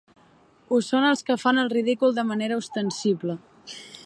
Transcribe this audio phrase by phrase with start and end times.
[0.75, 3.41] Ho són els que fan el ridícul de manera ostensible.